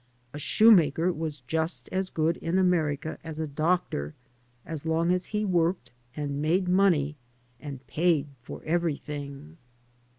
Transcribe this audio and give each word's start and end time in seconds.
A 0.33 0.39
shoemaker 0.39 1.13
was 1.13 1.41
just 1.41 1.87
as 1.91 2.09
good 2.09 2.37
in 2.37 2.57
America 2.57 3.19
as 3.23 3.39
a 3.39 3.45
doctor, 3.45 4.15
as 4.65 4.83
long 4.83 5.11
as 5.11 5.27
he 5.27 5.45
worked 5.45 5.91
and 6.15 6.41
made 6.41 6.67
money 6.67 7.17
and 7.59 7.85
paid 7.85 8.25
for 8.41 8.63
everything. 8.63 9.57